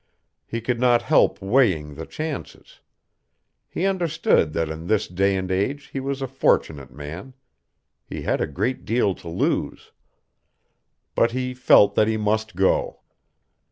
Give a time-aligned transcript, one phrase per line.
[0.47, 2.79] He could not help weighing the chances.
[3.69, 7.35] He understood that in this day and age he was a fortunate man.
[8.07, 9.91] He had a great deal to lose.
[11.13, 13.01] But he felt that he must go.